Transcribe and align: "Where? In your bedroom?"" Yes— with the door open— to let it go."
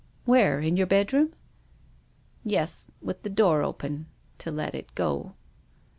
"Where? 0.25 0.59
In 0.59 0.77
your 0.77 0.87
bedroom?"" 0.87 1.35
Yes— 2.43 2.87
with 3.03 3.21
the 3.21 3.29
door 3.29 3.61
open— 3.61 4.07
to 4.39 4.49
let 4.49 4.73
it 4.73 4.95
go." 4.95 5.35